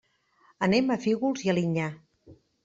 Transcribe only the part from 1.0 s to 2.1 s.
Fígols i Alinyà.